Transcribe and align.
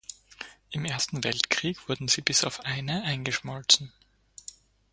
Im 0.71 0.83
Ersten 0.85 1.23
Weltkrieg 1.23 1.87
wurden 1.87 2.07
sie 2.07 2.21
bis 2.21 2.43
auf 2.43 2.61
eine 2.61 3.03
eingeschmolzen. 3.03 3.93